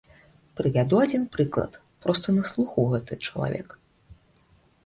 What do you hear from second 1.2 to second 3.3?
прыклад, проста на слыху гэты